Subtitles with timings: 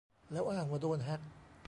[0.31, 1.21] แล้วอ้างว่าโดนแฮค